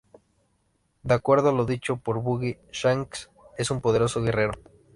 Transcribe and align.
De 1.03 1.13
acuerdo 1.13 1.49
a 1.49 1.51
lo 1.51 1.65
dicho 1.65 1.97
por 1.97 2.21
Buggy, 2.23 2.57
Shanks 2.71 3.29
es 3.55 3.69
un 3.69 3.81
poderoso 3.81 4.19
guerrero. 4.23 4.53